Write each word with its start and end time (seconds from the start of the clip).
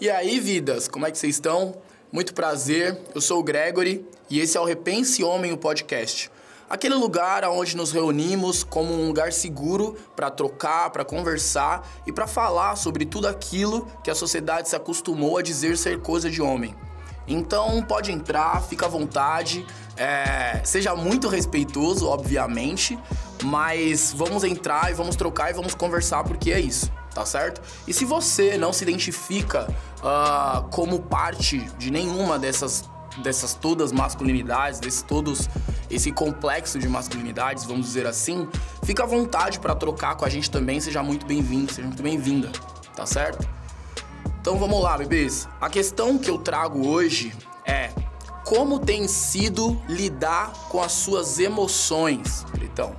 E 0.00 0.08
aí, 0.08 0.38
vidas, 0.38 0.86
como 0.86 1.08
é 1.08 1.10
que 1.10 1.18
vocês 1.18 1.34
estão? 1.34 1.74
Muito 2.12 2.32
prazer, 2.32 2.96
eu 3.12 3.20
sou 3.20 3.40
o 3.40 3.42
Gregory 3.42 4.06
e 4.30 4.38
esse 4.38 4.56
é 4.56 4.60
o 4.60 4.64
Repense 4.64 5.24
Homem, 5.24 5.50
o 5.50 5.58
podcast. 5.58 6.30
Aquele 6.70 6.94
lugar 6.94 7.42
onde 7.46 7.76
nos 7.76 7.90
reunimos 7.90 8.62
como 8.62 8.94
um 8.94 9.08
lugar 9.08 9.32
seguro 9.32 9.96
para 10.14 10.30
trocar, 10.30 10.90
para 10.90 11.04
conversar 11.04 11.84
e 12.06 12.12
para 12.12 12.28
falar 12.28 12.76
sobre 12.76 13.04
tudo 13.04 13.26
aquilo 13.26 13.88
que 14.04 14.08
a 14.08 14.14
sociedade 14.14 14.68
se 14.68 14.76
acostumou 14.76 15.36
a 15.36 15.42
dizer 15.42 15.76
ser 15.76 16.00
coisa 16.00 16.30
de 16.30 16.40
homem. 16.40 16.76
Então 17.26 17.82
pode 17.82 18.12
entrar, 18.12 18.62
fica 18.62 18.86
à 18.86 18.88
vontade, 18.88 19.66
é, 19.96 20.60
seja 20.64 20.94
muito 20.94 21.26
respeitoso, 21.26 22.06
obviamente, 22.06 22.96
mas 23.42 24.12
vamos 24.16 24.44
entrar 24.44 24.92
e 24.92 24.94
vamos 24.94 25.16
trocar 25.16 25.50
e 25.50 25.54
vamos 25.54 25.74
conversar 25.74 26.22
porque 26.22 26.52
é 26.52 26.60
isso 26.60 26.88
tá 27.18 27.26
certo? 27.26 27.60
E 27.86 27.92
se 27.92 28.04
você 28.04 28.56
não 28.56 28.72
se 28.72 28.84
identifica 28.84 29.66
uh, 29.98 30.68
como 30.70 31.00
parte 31.00 31.58
de 31.78 31.90
nenhuma 31.90 32.38
dessas 32.38 32.88
dessas 33.22 33.52
todas 33.54 33.90
masculinidades, 33.90 34.78
desse 34.78 35.04
todos 35.04 35.48
esse 35.90 36.12
complexo 36.12 36.78
de 36.78 36.88
masculinidades, 36.88 37.64
vamos 37.64 37.86
dizer 37.86 38.06
assim, 38.06 38.48
fica 38.84 39.02
à 39.02 39.06
vontade 39.06 39.58
para 39.58 39.74
trocar 39.74 40.16
com 40.16 40.24
a 40.24 40.28
gente 40.28 40.50
também, 40.50 40.80
seja 40.80 41.02
muito 41.02 41.26
bem-vindo, 41.26 41.72
seja 41.72 41.86
muito 41.86 42.02
bem-vinda, 42.02 42.50
tá 42.94 43.06
certo? 43.06 43.48
Então 44.40 44.58
vamos 44.58 44.82
lá, 44.82 44.96
bebês. 44.96 45.48
A 45.60 45.68
questão 45.68 46.18
que 46.18 46.30
eu 46.30 46.38
trago 46.38 46.86
hoje 46.86 47.34
é 47.66 47.90
como 48.44 48.78
tem 48.78 49.06
sido 49.08 49.80
lidar 49.88 50.52
com 50.68 50.80
as 50.80 50.92
suas 50.92 51.38
emoções, 51.38 52.46
Então, 52.62 52.94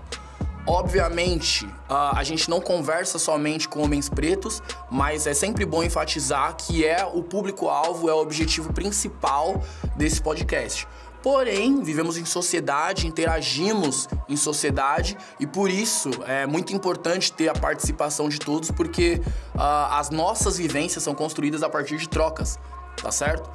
Obviamente, 0.69 1.67
a 1.89 2.23
gente 2.23 2.47
não 2.47 2.61
conversa 2.61 3.17
somente 3.17 3.67
com 3.67 3.81
homens 3.81 4.07
pretos, 4.07 4.61
mas 4.87 5.25
é 5.25 5.33
sempre 5.33 5.65
bom 5.65 5.81
enfatizar 5.81 6.55
que 6.55 6.85
é 6.85 7.03
o 7.03 7.23
público-alvo, 7.23 8.07
é 8.07 8.13
o 8.13 8.19
objetivo 8.19 8.71
principal 8.71 9.63
desse 9.95 10.21
podcast. 10.21 10.87
Porém, 11.23 11.81
vivemos 11.81 12.17
em 12.17 12.23
sociedade, 12.23 13.07
interagimos 13.07 14.07
em 14.29 14.37
sociedade 14.37 15.17
e 15.39 15.47
por 15.47 15.71
isso 15.71 16.11
é 16.27 16.45
muito 16.45 16.71
importante 16.71 17.33
ter 17.33 17.49
a 17.49 17.53
participação 17.53 18.29
de 18.29 18.37
todos, 18.37 18.69
porque 18.69 19.19
uh, 19.55 19.59
as 19.93 20.11
nossas 20.11 20.59
vivências 20.59 21.03
são 21.03 21.15
construídas 21.15 21.63
a 21.63 21.69
partir 21.69 21.97
de 21.97 22.07
trocas, 22.07 22.59
tá 22.95 23.11
certo? 23.11 23.49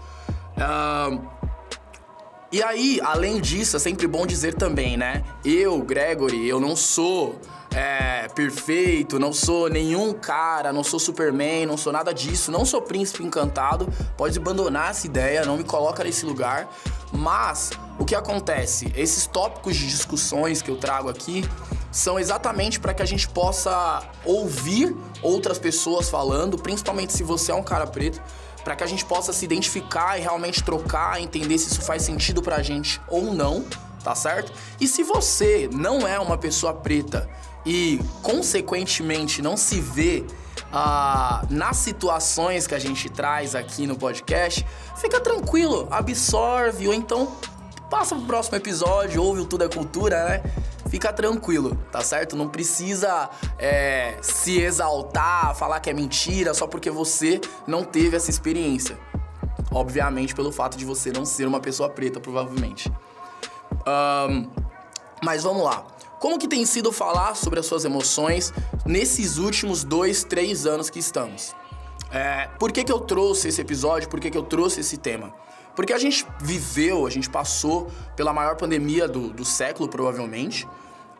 Uh, 0.56 1.24
e 2.55 2.62
aí, 2.62 3.00
além 3.02 3.41
disso, 3.41 3.74
é 3.74 3.80
sempre 3.80 4.06
bom 4.06 4.24
dizer 4.24 4.55
também, 4.55 4.97
né? 4.97 5.24
Eu, 5.44 5.83
Gregory, 5.83 6.48
eu 6.48 6.61
não 6.61 6.77
sou 6.77 7.41
é, 7.74 8.28
perfeito, 8.28 9.19
não 9.19 9.33
sou 9.33 9.69
nenhum 9.69 10.12
cara, 10.12 10.72
não 10.72 10.84
sou 10.84 11.00
Superman, 11.00 11.66
não 11.66 11.77
sou 11.77 11.92
nada 11.92 12.14
disso, 12.14 12.52
não 12.52 12.64
sou 12.64 12.80
príncipe 12.80 13.24
encantado. 13.24 13.92
Pode 14.16 14.38
abandonar 14.38 14.92
essa 14.92 15.05
ideia, 15.05 15.44
não 15.44 15.56
me 15.56 15.64
coloca 15.64 16.05
nesse 16.05 16.24
lugar. 16.24 16.72
Mas 17.11 17.72
o 17.98 18.05
que 18.05 18.14
acontece? 18.14 18.92
Esses 18.94 19.27
tópicos 19.27 19.74
de 19.74 19.89
discussões 19.89 20.62
que 20.62 20.70
eu 20.70 20.77
trago 20.77 21.08
aqui 21.08 21.44
são 21.91 22.20
exatamente 22.20 22.78
para 22.78 22.94
que 22.94 23.02
a 23.02 23.06
gente 23.06 23.28
possa 23.28 24.00
ouvir 24.24 24.94
outras 25.20 25.58
pessoas 25.58 26.08
falando, 26.08 26.56
principalmente 26.56 27.12
se 27.12 27.24
você 27.24 27.50
é 27.50 27.55
um 27.56 27.64
cara 27.64 27.84
preto 27.84 28.22
para 28.64 28.74
que 28.74 28.82
a 28.82 28.86
gente 28.86 29.04
possa 29.04 29.32
se 29.32 29.44
identificar 29.44 30.18
e 30.18 30.22
realmente 30.22 30.64
trocar, 30.64 31.20
entender 31.20 31.58
se 31.58 31.68
isso 31.68 31.82
faz 31.82 32.02
sentido 32.02 32.42
pra 32.42 32.62
gente 32.62 33.00
ou 33.08 33.34
não, 33.34 33.64
tá 34.02 34.14
certo? 34.14 34.52
E 34.80 34.88
se 34.88 35.02
você 35.02 35.68
não 35.72 36.08
é 36.08 36.18
uma 36.18 36.38
pessoa 36.38 36.72
preta 36.72 37.28
e, 37.64 38.00
consequentemente, 38.22 39.42
não 39.42 39.56
se 39.56 39.80
vê 39.80 40.24
ah, 40.72 41.44
nas 41.50 41.76
situações 41.76 42.66
que 42.66 42.74
a 42.74 42.78
gente 42.78 43.08
traz 43.08 43.54
aqui 43.54 43.86
no 43.86 43.96
podcast, 43.96 44.66
fica 44.96 45.20
tranquilo, 45.20 45.86
absorve 45.90 46.88
ou 46.88 46.94
então 46.94 47.36
passa 47.90 48.14
pro 48.14 48.24
próximo 48.24 48.56
episódio, 48.56 49.22
ouve 49.22 49.40
o 49.40 49.44
Tudo 49.44 49.64
é 49.64 49.68
Cultura, 49.68 50.28
né? 50.28 50.42
Fica 50.94 51.12
tranquilo, 51.12 51.77
tá 51.90 52.00
certo? 52.02 52.36
Não 52.36 52.48
precisa 52.48 53.28
é, 53.58 54.16
se 54.22 54.60
exaltar, 54.60 55.52
falar 55.56 55.80
que 55.80 55.90
é 55.90 55.92
mentira 55.92 56.55
só 56.55 56.68
porque 56.68 56.88
você 56.88 57.40
não 57.66 57.82
teve 57.82 58.16
essa 58.16 58.30
experiência. 58.30 58.96
Obviamente, 59.72 60.36
pelo 60.36 60.52
fato 60.52 60.78
de 60.78 60.84
você 60.84 61.10
não 61.10 61.24
ser 61.24 61.48
uma 61.48 61.58
pessoa 61.58 61.88
preta, 61.90 62.20
provavelmente. 62.20 62.92
Um, 63.84 64.48
mas 65.20 65.42
vamos 65.42 65.64
lá. 65.64 65.84
Como 66.20 66.38
que 66.38 66.46
tem 66.46 66.64
sido 66.64 66.92
falar 66.92 67.34
sobre 67.34 67.58
as 67.58 67.66
suas 67.66 67.84
emoções 67.84 68.52
nesses 68.86 69.36
últimos 69.36 69.83
dois, 69.83 70.22
três 70.22 70.64
anos 70.64 70.90
que 70.90 71.00
estamos? 71.00 71.56
É, 72.12 72.48
por 72.56 72.70
que, 72.70 72.84
que 72.84 72.92
eu 72.92 73.00
trouxe 73.00 73.48
esse 73.48 73.60
episódio? 73.60 74.08
Por 74.08 74.20
que, 74.20 74.30
que 74.30 74.38
eu 74.38 74.44
trouxe 74.44 74.78
esse 74.78 74.96
tema? 74.96 75.34
Porque 75.74 75.92
a 75.92 75.98
gente 75.98 76.24
viveu, 76.40 77.04
a 77.04 77.10
gente 77.10 77.28
passou 77.28 77.90
pela 78.14 78.33
maior 78.33 78.54
pandemia 78.54 79.08
do, 79.08 79.30
do 79.30 79.44
século, 79.44 79.88
provavelmente 79.88 80.68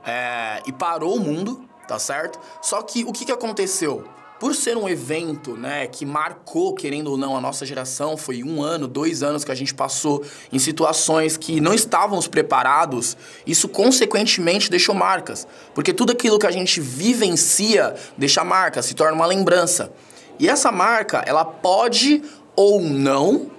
é, 0.06 0.62
e 0.66 0.72
parou 0.72 1.16
o 1.16 1.20
mundo, 1.20 1.65
tá 1.87 1.98
certo? 1.98 2.38
Só 2.62 2.82
que 2.82 3.04
o 3.04 3.12
que, 3.12 3.25
que 3.25 3.32
aconteceu? 3.32 4.04
Por 4.38 4.54
ser 4.54 4.76
um 4.76 4.88
evento, 4.88 5.56
né, 5.56 5.87
que 5.87 6.04
marcou, 6.04 6.75
querendo 6.75 7.12
ou 7.12 7.16
não, 7.16 7.37
a 7.37 7.41
nossa 7.41 7.65
geração, 7.65 8.16
foi 8.16 8.43
um 8.43 8.62
ano, 8.62 8.87
dois 8.87 9.22
anos 9.22 9.44
que 9.44 9.53
a 9.53 9.54
gente 9.54 9.72
passou 9.72 10.25
em 10.53 10.59
situações 10.59 11.37
que 11.37 11.60
não 11.60 11.72
estávamos 11.72 12.26
preparados, 12.26 13.16
isso 13.47 13.69
consequentemente 13.69 14.69
deixou 14.69 14.94
marcas. 14.94 15.47
Porque 15.72 15.94
tudo 15.94 16.12
aquilo 16.12 16.38
que 16.38 16.47
a 16.47 16.50
gente 16.50 16.81
vivencia 16.81 17.94
deixa 18.19 18.44
marca, 18.44 18.82
se 18.82 18.94
torna 18.94 19.14
uma 19.14 19.26
lembrança. 19.26 19.93
E 20.38 20.48
essa 20.48 20.72
marca, 20.72 21.22
ela 21.26 21.44
pode 21.44 22.22
ou 22.56 22.82
não, 22.82 23.50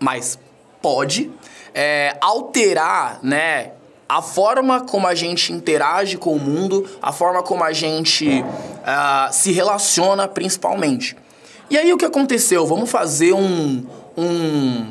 mas 0.00 0.38
pode, 0.80 1.30
é, 1.74 2.16
alterar, 2.20 3.18
né, 3.22 3.72
a 4.08 4.20
forma 4.20 4.80
como 4.80 5.06
a 5.06 5.14
gente 5.14 5.52
interage 5.52 6.16
com 6.16 6.34
o 6.34 6.38
mundo, 6.38 6.86
a 7.00 7.12
forma 7.12 7.42
como 7.42 7.64
a 7.64 7.72
gente 7.72 8.42
uh, 8.42 9.32
se 9.32 9.52
relaciona 9.52 10.28
principalmente. 10.28 11.16
E 11.70 11.78
aí 11.78 11.92
o 11.92 11.96
que 11.96 12.04
aconteceu? 12.04 12.66
Vamos 12.66 12.90
fazer 12.90 13.32
um. 13.32 13.86
um 14.16 14.86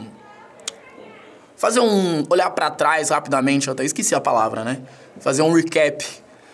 fazer 1.55 1.79
um. 1.79 2.23
olhar 2.29 2.49
para 2.49 2.71
trás 2.71 3.09
rapidamente, 3.09 3.67
eu 3.67 3.73
até 3.73 3.85
esqueci 3.85 4.15
a 4.15 4.19
palavra, 4.19 4.63
né? 4.63 4.79
Fazer 5.19 5.43
um 5.43 5.53
recap. 5.53 6.03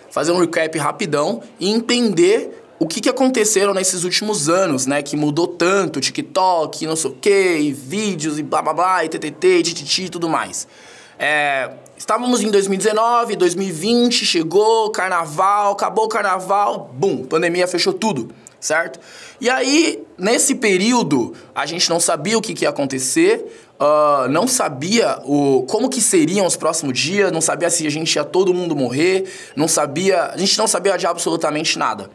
Fazer 0.10 0.32
um 0.32 0.40
recap 0.40 0.78
rapidão 0.78 1.42
e 1.60 1.70
entender 1.70 2.66
o 2.80 2.88
que, 2.88 3.02
que 3.02 3.10
aconteceram 3.10 3.74
nesses 3.74 4.04
últimos 4.04 4.50
anos, 4.50 4.86
né? 4.86 5.02
Que 5.02 5.16
mudou 5.16 5.48
tanto, 5.48 6.02
TikTok, 6.02 6.86
não 6.86 6.96
sei 6.96 7.12
o 7.12 7.14
quê, 7.16 7.74
vídeos 7.76 8.38
e 8.38 8.44
blá 8.44 8.62
blá 8.62 8.74
blá, 8.74 9.06
e 9.06 9.10
ttt, 9.10 9.64
tititi 9.64 10.04
e 10.04 10.10
tudo 10.10 10.28
mais. 10.28 10.68
É, 11.20 11.72
estávamos 11.98 12.42
em 12.42 12.52
2019, 12.52 13.36
2020, 13.36 14.24
chegou 14.24 14.92
carnaval, 14.92 15.72
acabou 15.72 16.06
o 16.06 16.08
carnaval, 16.08 16.92
bum, 16.94 17.24
pandemia 17.24 17.68
fechou 17.68 17.92
tudo, 17.92 18.30
certo? 18.60 19.00
E 19.42 19.50
aí, 19.50 20.04
nesse 20.16 20.56
período, 20.56 21.34
a 21.56 21.66
gente 21.66 21.90
não 21.90 22.00
sabia 22.00 22.38
o 22.38 22.42
que, 22.42 22.54
que 22.54 22.66
ia 22.66 22.70
acontecer, 22.70 23.52
uh, 23.80 24.30
não 24.30 24.48
sabia 24.48 25.20
o, 25.26 25.66
como 25.68 25.90
que 25.90 26.00
seriam 26.00 26.46
os 26.46 26.56
próximos 26.56 27.00
dias, 27.00 27.32
não 27.32 27.42
sabia 27.42 27.70
se 27.72 27.88
a 27.88 27.92
gente 27.92 28.16
ia 28.16 28.24
todo 28.24 28.54
mundo 28.54 28.76
morrer, 28.76 29.26
não 29.56 29.68
sabia, 29.68 30.26
a 30.26 30.38
gente 30.38 30.56
não 30.56 30.68
sabia 30.68 30.98
de 30.98 31.08
absolutamente 31.08 31.80
nada. 31.80 32.12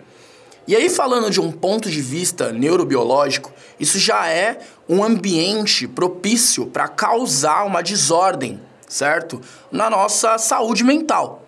E 0.64 0.76
aí, 0.76 0.88
falando 0.88 1.28
de 1.28 1.40
um 1.40 1.50
ponto 1.50 1.90
de 1.90 2.00
vista 2.00 2.52
neurobiológico, 2.52 3.52
isso 3.80 3.98
já 3.98 4.28
é 4.28 4.60
um 4.88 5.02
ambiente 5.02 5.88
propício 5.88 6.66
para 6.66 6.86
causar 6.86 7.64
uma 7.64 7.82
desordem 7.82 8.60
certo? 8.92 9.40
Na 9.70 9.88
nossa 9.88 10.36
saúde 10.36 10.84
mental. 10.84 11.40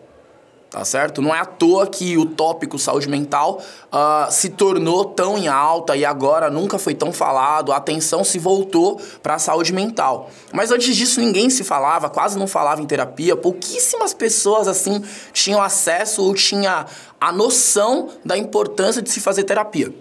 Tá 0.71 0.85
certo? 0.85 1.23
Não 1.23 1.33
é 1.33 1.39
à 1.39 1.45
toa 1.45 1.87
que 1.87 2.19
o 2.19 2.27
tópico 2.27 2.81
saúde 2.81 3.09
mental 3.09 3.63
uh, 3.93 4.33
se 4.33 4.49
tornou 4.49 5.05
tão 5.05 5.39
em 5.39 5.47
alta 5.47 5.97
e 5.97 6.05
agora 6.05 6.51
nunca 6.51 6.81
foi 6.81 6.95
tão 6.95 7.13
falado, 7.13 7.71
a 7.71 7.77
atenção 7.77 8.25
se 8.25 8.41
voltou 8.41 9.01
para 9.23 9.35
a 9.35 9.39
saúde 9.39 9.73
mental. 9.73 10.31
Mas 10.53 10.73
antes 10.73 10.97
disso 10.97 11.21
ninguém 11.21 11.49
se 11.49 11.63
falava, 11.63 12.11
quase 12.11 12.37
não 12.37 12.49
falava 12.49 12.83
em 12.83 12.87
terapia, 12.87 13.37
pouquíssimas 13.37 14.13
pessoas 14.13 14.67
assim 14.67 15.01
tinham 15.33 15.63
acesso 15.63 16.25
ou 16.25 16.35
tinha 16.35 16.87
a 17.21 17.31
noção 17.31 18.09
da 18.25 18.37
importância 18.37 19.01
de 19.01 19.11
se 19.11 19.21
fazer 19.21 19.45
terapia. 19.45 19.95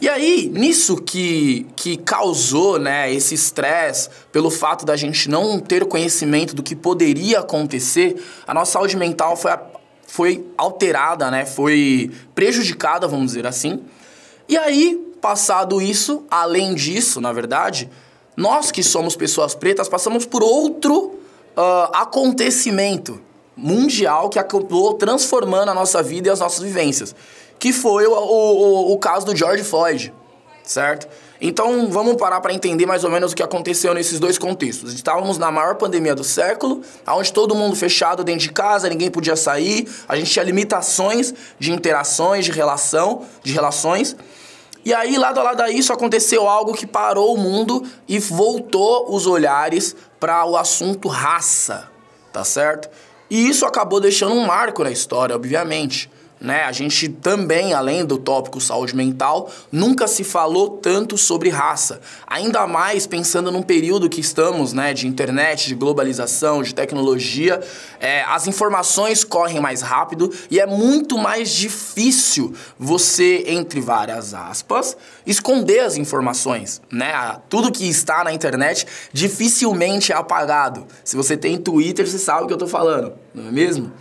E 0.00 0.08
aí, 0.08 0.50
nisso 0.52 0.96
que, 0.96 1.66
que 1.76 1.98
causou 1.98 2.78
né, 2.78 3.12
esse 3.12 3.34
estresse, 3.34 4.08
pelo 4.32 4.50
fato 4.50 4.86
da 4.86 4.96
gente 4.96 5.28
não 5.28 5.60
ter 5.60 5.84
conhecimento 5.84 6.54
do 6.54 6.62
que 6.62 6.74
poderia 6.74 7.40
acontecer, 7.40 8.16
a 8.46 8.54
nossa 8.54 8.72
saúde 8.72 8.96
mental 8.96 9.36
foi, 9.36 9.52
foi 10.06 10.46
alterada, 10.56 11.30
né, 11.30 11.44
foi 11.44 12.10
prejudicada, 12.34 13.06
vamos 13.06 13.26
dizer 13.26 13.46
assim. 13.46 13.82
E 14.48 14.56
aí, 14.56 15.14
passado 15.20 15.82
isso, 15.82 16.24
além 16.30 16.74
disso, 16.74 17.20
na 17.20 17.30
verdade, 17.30 17.90
nós 18.34 18.70
que 18.70 18.82
somos 18.82 19.14
pessoas 19.14 19.54
pretas 19.54 19.86
passamos 19.86 20.24
por 20.24 20.42
outro 20.42 20.98
uh, 20.98 21.92
acontecimento 21.92 23.20
mundial 23.54 24.30
que 24.30 24.38
acabou 24.38 24.94
transformando 24.94 25.68
a 25.68 25.74
nossa 25.74 26.02
vida 26.02 26.28
e 26.28 26.30
as 26.30 26.40
nossas 26.40 26.60
vivências 26.60 27.14
que 27.60 27.74
foi 27.74 28.06
o, 28.06 28.12
o, 28.12 28.92
o 28.94 28.98
caso 28.98 29.26
do 29.26 29.36
George 29.36 29.62
Floyd, 29.62 30.12
certo? 30.64 31.06
Então 31.38 31.90
vamos 31.90 32.16
parar 32.16 32.40
para 32.40 32.54
entender 32.54 32.86
mais 32.86 33.04
ou 33.04 33.10
menos 33.10 33.32
o 33.32 33.36
que 33.36 33.42
aconteceu 33.42 33.92
nesses 33.92 34.18
dois 34.18 34.38
contextos. 34.38 34.94
Estávamos 34.94 35.36
na 35.36 35.50
maior 35.50 35.74
pandemia 35.74 36.14
do 36.14 36.24
século, 36.24 36.80
onde 37.06 37.32
todo 37.32 37.54
mundo 37.54 37.76
fechado 37.76 38.24
dentro 38.24 38.40
de 38.40 38.52
casa, 38.52 38.88
ninguém 38.88 39.10
podia 39.10 39.36
sair, 39.36 39.86
a 40.08 40.16
gente 40.16 40.30
tinha 40.30 40.44
limitações 40.44 41.34
de 41.58 41.70
interações, 41.70 42.46
de 42.46 42.50
relação, 42.50 43.26
de 43.42 43.52
relações. 43.52 44.16
E 44.82 44.94
aí, 44.94 45.18
lado 45.18 45.38
a 45.38 45.42
lado 45.42 45.60
a 45.60 45.70
isso, 45.70 45.92
aconteceu 45.92 46.48
algo 46.48 46.72
que 46.72 46.86
parou 46.86 47.34
o 47.34 47.38
mundo 47.38 47.84
e 48.08 48.18
voltou 48.18 49.14
os 49.14 49.26
olhares 49.26 49.94
para 50.18 50.46
o 50.46 50.56
assunto 50.56 51.08
raça, 51.08 51.90
tá 52.32 52.42
certo? 52.42 52.88
E 53.28 53.48
isso 53.48 53.66
acabou 53.66 54.00
deixando 54.00 54.34
um 54.34 54.46
marco 54.46 54.82
na 54.82 54.90
história, 54.90 55.36
obviamente 55.36 56.10
né? 56.40 56.64
A 56.64 56.72
gente 56.72 57.08
também, 57.08 57.74
além 57.74 58.04
do 58.04 58.16
tópico 58.16 58.60
saúde 58.60 58.96
mental, 58.96 59.50
nunca 59.70 60.08
se 60.08 60.24
falou 60.24 60.70
tanto 60.70 61.18
sobre 61.18 61.50
raça. 61.50 62.00
Ainda 62.26 62.66
mais 62.66 63.06
pensando 63.06 63.52
num 63.52 63.62
período 63.62 64.08
que 64.08 64.20
estamos, 64.20 64.72
né, 64.72 64.94
de 64.94 65.06
internet, 65.06 65.68
de 65.68 65.74
globalização, 65.74 66.62
de 66.62 66.74
tecnologia, 66.74 67.60
é, 68.00 68.22
as 68.22 68.46
informações 68.46 69.22
correm 69.22 69.60
mais 69.60 69.82
rápido 69.82 70.32
e 70.50 70.58
é 70.58 70.66
muito 70.66 71.18
mais 71.18 71.50
difícil 71.50 72.54
você, 72.78 73.44
entre 73.46 73.80
várias 73.80 74.32
aspas, 74.32 74.96
esconder 75.26 75.80
as 75.80 75.96
informações, 75.96 76.80
né? 76.90 77.38
Tudo 77.50 77.70
que 77.70 77.88
está 77.88 78.24
na 78.24 78.32
internet 78.32 78.86
dificilmente 79.12 80.12
é 80.12 80.14
apagado. 80.14 80.86
Se 81.04 81.16
você 81.16 81.36
tem 81.36 81.58
Twitter, 81.58 82.08
você 82.08 82.18
sabe 82.18 82.44
o 82.44 82.46
que 82.46 82.52
eu 82.54 82.58
tô 82.58 82.66
falando, 82.66 83.12
não 83.34 83.48
é 83.48 83.52
mesmo? 83.52 83.92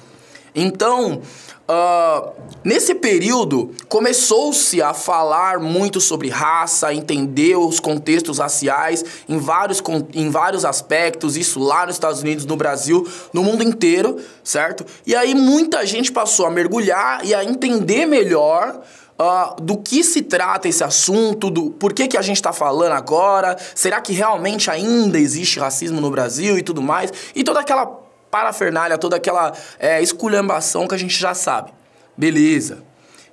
Então, 0.55 1.21
Uh, 1.69 2.31
nesse 2.63 2.95
período, 2.95 3.69
começou-se 3.87 4.81
a 4.81 4.91
falar 4.91 5.59
muito 5.59 6.01
sobre 6.01 6.27
raça, 6.27 6.91
entender 6.91 7.55
os 7.57 7.79
contextos 7.79 8.39
raciais 8.39 9.05
em 9.29 9.37
vários, 9.37 9.79
em 10.15 10.31
vários 10.31 10.65
aspectos, 10.65 11.37
isso 11.37 11.59
lá 11.59 11.85
nos 11.85 11.93
Estados 11.93 12.21
Unidos, 12.21 12.43
no 12.47 12.57
Brasil, 12.57 13.07
no 13.31 13.43
mundo 13.43 13.61
inteiro, 13.61 14.17
certo? 14.43 14.83
E 15.05 15.15
aí 15.15 15.35
muita 15.35 15.85
gente 15.85 16.11
passou 16.11 16.47
a 16.47 16.49
mergulhar 16.49 17.23
e 17.23 17.35
a 17.35 17.43
entender 17.43 18.07
melhor 18.07 18.81
Uh, 19.21 19.61
do 19.61 19.75
que 19.75 20.01
se 20.01 20.21
trata 20.21 20.69
esse 20.69 20.81
assunto, 20.81 21.49
do 21.49 21.71
por 21.71 21.91
que, 21.91 22.07
que 22.07 22.15
a 22.15 22.21
gente 22.21 22.37
está 22.37 22.53
falando 22.53 22.93
agora, 22.93 23.57
será 23.75 23.99
que 23.99 24.13
realmente 24.13 24.71
ainda 24.71 25.19
existe 25.19 25.59
racismo 25.59 25.99
no 25.99 26.09
Brasil 26.09 26.57
e 26.57 26.63
tudo 26.63 26.81
mais, 26.81 27.11
e 27.35 27.43
toda 27.43 27.59
aquela 27.59 27.99
parafernália, 28.29 28.97
toda 28.97 29.15
aquela 29.15 29.53
é, 29.79 30.01
esculhambação 30.01 30.87
que 30.87 30.95
a 30.95 30.97
gente 30.97 31.17
já 31.17 31.33
sabe. 31.33 31.71
Beleza. 32.17 32.83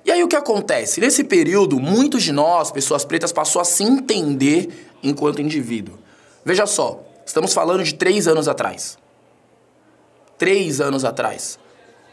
E 0.05 0.11
aí 0.11 0.23
o 0.23 0.27
que 0.27 0.35
acontece? 0.35 1.01
Nesse 1.01 1.23
período, 1.23 1.79
muitos 1.79 2.23
de 2.23 2.31
nós, 2.31 2.71
pessoas 2.71 3.03
pretas, 3.03 3.31
passou 3.31 3.61
a 3.61 3.65
se 3.65 3.83
entender 3.83 4.89
enquanto 5.03 5.41
indivíduo. 5.41 5.99
Veja 6.45 6.65
só, 6.65 7.03
estamos 7.25 7.53
falando 7.53 7.83
de 7.83 7.93
três 7.93 8.27
anos 8.27 8.47
atrás. 8.47 8.97
Três 10.37 10.79
anos 10.79 11.03
atrás. 11.03 11.59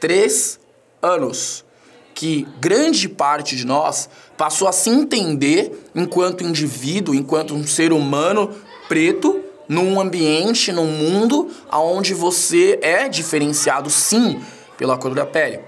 Três 0.01 0.59
anos 1.01 1.65
que 2.15 2.47
grande 2.61 3.09
parte 3.09 3.55
de 3.57 3.67
nós 3.67 4.09
passou 4.37 4.67
a 4.67 4.73
se 4.73 4.89
entender 4.89 5.89
enquanto 5.95 6.45
indivíduo, 6.45 7.15
enquanto 7.15 7.55
um 7.55 7.67
ser 7.67 7.93
humano 7.93 8.51
preto, 8.89 9.44
num 9.69 10.01
ambiente, 10.01 10.73
num 10.73 10.87
mundo 10.87 11.51
onde 11.73 12.15
você 12.15 12.79
é 12.83 13.09
diferenciado 13.09 13.91
sim 13.91 14.43
pela 14.77 14.99
cor 14.99 15.15
da 15.15 15.25
pele. 15.25 15.61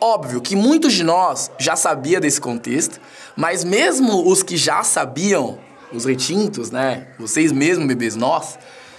Óbvio 0.00 0.40
que 0.40 0.56
muitos 0.56 0.94
de 0.94 1.04
nós 1.04 1.50
já 1.58 1.76
sabia 1.76 2.20
desse 2.20 2.40
contexto, 2.40 3.00
mas 3.36 3.64
mesmo 3.64 4.26
os 4.26 4.42
que 4.42 4.56
já 4.56 4.82
sabiam, 4.82 5.58
os 5.92 6.04
retintos, 6.04 6.70
né, 6.70 7.08
vocês 7.18 7.52
mesmos, 7.52 7.86
bebês, 7.86 8.16
nós, 8.16 8.58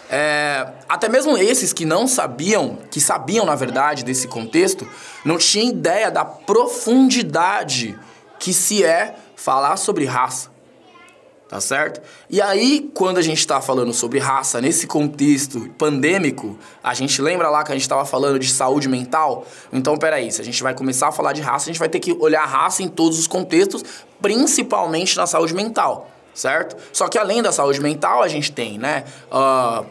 é, 0.10 0.68
até 0.88 1.10
mesmo 1.10 1.38
esses 1.38 1.74
que 1.74 1.86
não 1.86 2.06
sabiam, 2.06 2.80
que 2.92 3.00
sabiam 3.00 3.46
na 3.46 3.56
verdade 3.56 4.04
desse 4.04 4.28
contexto, 4.28 4.88
não 5.26 5.38
tinham 5.38 5.70
ideia 5.70 6.12
da 6.12 6.24
profundidade 6.24 7.98
que 8.38 8.54
se 8.54 8.84
é 8.84 9.16
falar 9.36 9.78
sobre 9.78 10.06
raça 10.06 10.51
tá 11.52 11.60
certo? 11.60 12.02
E 12.30 12.42
aí, 12.42 12.90
quando 12.94 13.18
a 13.18 13.22
gente 13.22 13.40
está 13.40 13.60
falando 13.60 13.94
sobre 13.94 14.20
raça 14.20 14.62
nesse 14.62 14.88
contexto 14.88 15.70
pandêmico, 15.78 16.58
a 16.82 16.94
gente 16.94 17.22
lembra 17.22 17.50
lá 17.50 17.62
que 17.62 17.74
a 17.74 17.76
gente 17.76 17.82
estava 17.82 18.06
falando 18.06 18.40
de 18.40 18.50
saúde 18.50 18.88
mental? 18.88 19.46
Então, 19.74 19.98
peraí, 19.98 20.32
se 20.32 20.40
a 20.40 20.46
gente 20.46 20.64
vai 20.64 20.74
começar 20.74 21.10
a 21.10 21.12
falar 21.12 21.34
de 21.34 21.42
raça, 21.42 21.66
a 21.66 21.74
gente 21.74 21.78
vai 21.80 21.90
ter 21.90 22.00
que 22.00 22.14
olhar 22.14 22.42
a 22.44 22.46
raça 22.46 22.82
em 22.82 22.88
todos 22.88 23.20
os 23.20 23.28
contextos, 23.28 23.84
principalmente 24.22 25.18
na 25.18 25.28
saúde 25.28 25.54
mental, 25.54 26.10
certo? 26.34 26.78
Só 26.94 27.10
que 27.10 27.18
além 27.18 27.42
da 27.42 27.52
saúde 27.52 27.82
mental, 27.82 28.24
a 28.24 28.30
gente 28.30 28.50
tem, 28.54 28.78
né? 28.78 29.04
Uh, 29.30 29.86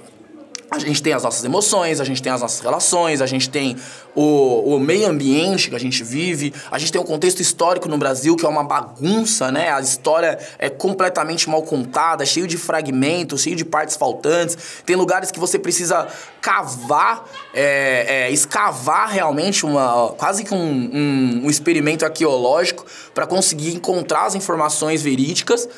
a 0.70 0.78
gente 0.78 1.02
tem 1.02 1.12
as 1.12 1.24
nossas 1.24 1.44
emoções, 1.44 2.00
a 2.00 2.04
gente 2.04 2.22
tem 2.22 2.30
as 2.30 2.40
nossas 2.40 2.60
relações, 2.60 3.20
a 3.20 3.26
gente 3.26 3.50
tem 3.50 3.76
o, 4.14 4.76
o 4.76 4.78
meio 4.78 5.08
ambiente 5.08 5.68
que 5.68 5.74
a 5.74 5.80
gente 5.80 6.04
vive, 6.04 6.54
a 6.70 6.78
gente 6.78 6.92
tem 6.92 7.00
um 7.00 7.04
contexto 7.04 7.40
histórico 7.40 7.88
no 7.88 7.98
Brasil 7.98 8.36
que 8.36 8.46
é 8.46 8.48
uma 8.48 8.62
bagunça, 8.62 9.50
né? 9.50 9.72
A 9.72 9.80
história 9.80 10.38
é 10.60 10.70
completamente 10.70 11.50
mal 11.50 11.62
contada, 11.64 12.24
cheio 12.24 12.46
de 12.46 12.56
fragmentos, 12.56 13.42
cheio 13.42 13.56
de 13.56 13.64
partes 13.64 13.96
faltantes. 13.96 14.56
Tem 14.86 14.94
lugares 14.94 15.32
que 15.32 15.40
você 15.40 15.58
precisa 15.58 16.06
cavar, 16.40 17.28
é, 17.52 18.26
é, 18.26 18.30
escavar 18.30 19.10
realmente, 19.10 19.66
uma, 19.66 20.14
quase 20.16 20.44
que 20.44 20.54
um, 20.54 20.56
um, 20.56 21.40
um 21.46 21.50
experimento 21.50 22.04
arqueológico 22.04 22.86
para 23.12 23.26
conseguir 23.26 23.74
encontrar 23.74 24.26
as 24.26 24.36
informações 24.36 25.02
verídicas. 25.02 25.68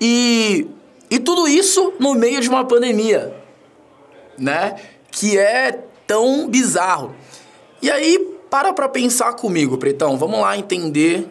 E, 0.00 0.68
e 1.10 1.18
tudo 1.18 1.48
isso 1.48 1.94
no 1.98 2.14
meio 2.14 2.40
de 2.40 2.48
uma 2.48 2.64
pandemia 2.64 3.47
né? 4.38 4.76
Que 5.10 5.38
é 5.38 5.72
tão 6.06 6.48
bizarro. 6.48 7.14
E 7.82 7.90
aí, 7.90 8.18
para 8.50 8.72
pra 8.72 8.88
pensar 8.88 9.34
comigo, 9.34 9.76
Pretão. 9.78 10.16
Vamos 10.16 10.40
lá 10.40 10.56
entender 10.56 11.28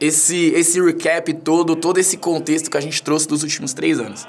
esse, 0.00 0.48
esse 0.54 0.80
recap 0.80 1.32
todo, 1.34 1.76
todo 1.76 1.98
esse 1.98 2.16
contexto 2.16 2.70
que 2.70 2.76
a 2.76 2.80
gente 2.80 3.02
trouxe 3.02 3.26
dos 3.28 3.42
últimos 3.42 3.72
três 3.72 3.98
anos. 3.98 4.26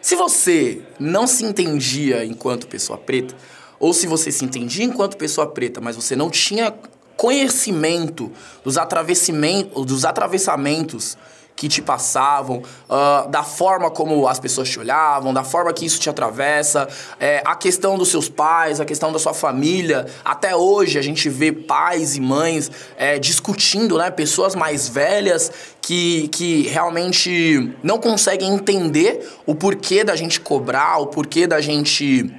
Se 0.00 0.14
você 0.14 0.82
não 0.98 1.26
se 1.26 1.44
entendia 1.44 2.24
enquanto 2.24 2.66
pessoa 2.66 2.98
preta, 2.98 3.34
ou 3.78 3.92
se 3.92 4.06
você 4.06 4.32
se 4.32 4.44
entendia 4.44 4.84
enquanto 4.84 5.16
pessoa 5.16 5.46
preta, 5.46 5.80
mas 5.80 5.96
você 5.96 6.16
não 6.16 6.30
tinha 6.30 6.74
conhecimento 7.16 8.30
dos, 8.64 8.78
atravessamentos, 8.78 9.84
dos 9.84 10.04
atravessamentos 10.04 11.18
que 11.58 11.68
te 11.68 11.82
passavam, 11.82 12.62
uh, 12.88 13.28
da 13.28 13.42
forma 13.42 13.90
como 13.90 14.28
as 14.28 14.38
pessoas 14.38 14.68
te 14.68 14.78
olhavam, 14.78 15.34
da 15.34 15.42
forma 15.42 15.72
que 15.72 15.84
isso 15.84 15.98
te 15.98 16.08
atravessa, 16.08 16.88
é, 17.18 17.42
a 17.44 17.56
questão 17.56 17.98
dos 17.98 18.10
seus 18.10 18.28
pais, 18.28 18.80
a 18.80 18.84
questão 18.84 19.10
da 19.10 19.18
sua 19.18 19.34
família. 19.34 20.06
Até 20.24 20.54
hoje 20.54 21.00
a 21.00 21.02
gente 21.02 21.28
vê 21.28 21.50
pais 21.50 22.14
e 22.14 22.20
mães 22.20 22.70
é, 22.96 23.18
discutindo, 23.18 23.98
né? 23.98 24.08
Pessoas 24.08 24.54
mais 24.54 24.88
velhas 24.88 25.50
que, 25.82 26.28
que 26.28 26.68
realmente 26.68 27.74
não 27.82 27.98
conseguem 27.98 28.54
entender 28.54 29.28
o 29.44 29.52
porquê 29.52 30.04
da 30.04 30.14
gente 30.14 30.40
cobrar, 30.40 30.98
o 30.98 31.08
porquê 31.08 31.44
da 31.44 31.60
gente 31.60 32.32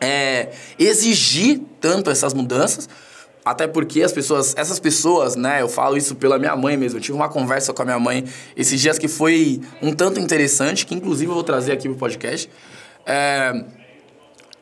é, 0.00 0.50
exigir 0.78 1.62
tanto 1.80 2.10
essas 2.10 2.32
mudanças. 2.32 2.88
Até 3.46 3.68
porque 3.68 4.02
as 4.02 4.10
pessoas, 4.10 4.54
essas 4.56 4.80
pessoas, 4.80 5.36
né, 5.36 5.62
eu 5.62 5.68
falo 5.68 5.96
isso 5.96 6.16
pela 6.16 6.36
minha 6.36 6.56
mãe 6.56 6.76
mesmo. 6.76 6.98
Eu 6.98 7.00
tive 7.00 7.16
uma 7.16 7.28
conversa 7.28 7.72
com 7.72 7.80
a 7.80 7.84
minha 7.84 7.98
mãe 8.00 8.24
esses 8.56 8.80
dias 8.80 8.98
que 8.98 9.06
foi 9.06 9.60
um 9.80 9.92
tanto 9.92 10.18
interessante, 10.18 10.84
que 10.84 10.96
inclusive 10.96 11.30
eu 11.30 11.34
vou 11.34 11.44
trazer 11.44 11.70
aqui 11.70 11.88
pro 11.88 11.96
podcast. 11.96 12.50
É... 13.06 13.64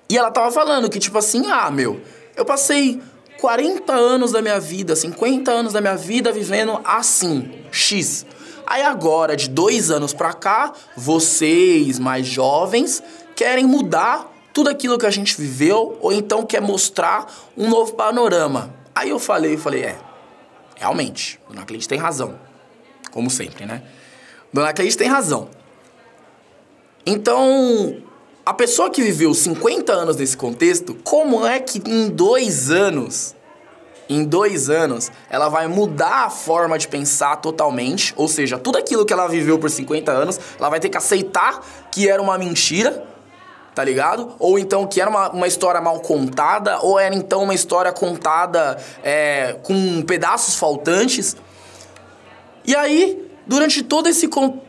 E 0.07 0.19
ela 0.19 0.31
tava 0.31 0.53
falando 0.53 0.91
que, 0.91 0.99
tipo 0.99 1.17
assim, 1.17 1.47
ah, 1.47 1.71
meu, 1.71 1.99
eu 2.37 2.45
passei 2.45 3.01
40 3.41 3.91
anos 3.91 4.33
da 4.33 4.43
minha 4.43 4.61
vida, 4.61 4.95
50 4.95 5.51
anos 5.51 5.73
da 5.73 5.81
minha 5.81 5.97
vida 5.97 6.31
vivendo 6.31 6.79
assim, 6.85 7.53
X. 7.71 8.27
Aí 8.67 8.83
agora, 8.83 9.35
de 9.35 9.49
dois 9.49 9.91
anos 9.91 10.13
pra 10.13 10.35
cá, 10.35 10.75
vocês 10.95 11.99
mais 11.99 12.27
jovens 12.27 13.03
querem 13.35 13.67
mudar 13.67 14.31
tudo 14.55 14.71
aquilo 14.71 14.97
que 14.97 15.05
a 15.05 15.11
gente 15.11 15.37
viveu 15.39 15.99
ou 16.01 16.13
então 16.13 16.47
quer 16.47 16.63
mostrar 16.63 17.27
um 17.57 17.69
novo 17.69 17.95
panorama. 17.95 18.73
Aí 18.95 19.11
eu 19.11 19.19
falei, 19.19 19.55
eu 19.55 19.59
falei, 19.59 19.83
é, 19.83 19.99
realmente, 20.77 21.41
Dona 21.49 21.67
Cleide 21.67 21.89
tem 21.89 21.99
razão. 21.99 22.39
Como 23.11 23.29
sempre, 23.29 23.67
né? 23.67 23.83
Dona 24.53 24.73
Cleide 24.73 24.97
tem 24.97 25.09
razão. 25.09 25.49
Então, 27.05 27.97
a 28.47 28.55
pessoa 28.55 28.89
que 28.89 29.03
viveu 29.03 29.35
50 29.35 29.93
anos 29.93 30.17
nesse 30.17 30.37
contexto, 30.37 30.95
como 31.03 31.45
é 31.45 31.59
que 31.59 31.83
em 31.85 32.09
dois 32.09 32.71
anos, 32.71 33.35
em 34.09 34.23
dois 34.23 34.71
anos, 34.71 35.11
ela 35.29 35.49
vai 35.49 35.67
mudar 35.67 36.27
a 36.27 36.31
forma 36.31 36.79
de 36.79 36.87
pensar 36.87 37.37
totalmente? 37.37 38.15
Ou 38.17 38.29
seja, 38.29 38.57
tudo 38.57 38.79
aquilo 38.79 39.05
que 39.05 39.13
ela 39.13 39.27
viveu 39.27 39.59
por 39.59 39.69
50 39.69 40.13
anos, 40.13 40.39
ela 40.61 40.69
vai 40.69 40.79
ter 40.79 40.89
que 40.89 40.97
aceitar 40.97 41.61
que 41.91 42.09
era 42.09 42.23
uma 42.23 42.39
mentira 42.39 43.14
tá 43.75 43.83
ligado? 43.83 44.35
Ou 44.39 44.59
então 44.59 44.87
que 44.87 45.01
era 45.01 45.11
uma, 45.11 45.31
uma 45.31 45.47
história 45.47 45.81
mal 45.81 46.01
contada, 46.01 46.79
ou 46.81 46.99
era 46.99 47.15
então 47.15 47.43
uma 47.43 47.55
história 47.55 47.93
contada 47.93 48.79
é, 49.03 49.57
com 49.63 50.03
pedaços 50.03 50.55
faltantes. 50.57 51.37
E 52.65 52.75
aí 52.75 53.25
Durante 53.47 53.83
todo 53.83 54.09
esse 54.09 54.29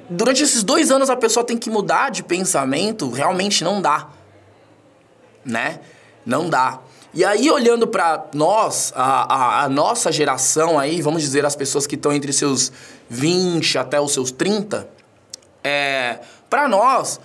durante 0.10 0.44
esses 0.44 0.64
dois 0.64 0.92
anos 0.92 1.10
a 1.10 1.16
pessoa 1.16 1.46
tem 1.46 1.58
que 1.58 1.70
mudar 1.70 2.12
de 2.12 2.22
pensamento, 2.24 3.10
realmente 3.10 3.64
não 3.64 3.82
dá, 3.82 4.10
né? 5.46 5.80
Não 6.26 6.50
dá. 6.50 6.80
E 7.14 7.24
aí, 7.24 7.50
olhando 7.50 7.88
para 7.88 8.26
nós, 8.34 8.92
a, 8.94 9.34
a, 9.34 9.64
a, 9.64 9.70
nossa 9.70 10.12
geração 10.12 10.78
aí, 10.78 11.02
vamos 11.02 11.22
dizer, 11.22 11.46
as 11.46 11.56
pessoas 11.56 11.88
que 11.88 11.96
estão 11.96 12.12
entre 12.12 12.34
seus 12.34 12.74
20 13.10 13.78
até 13.78 14.02
os 14.02 14.12
seus 14.12 14.32
30, 14.32 14.86
é, 15.64 16.20
para 16.50 16.68
nós, 16.68 17.22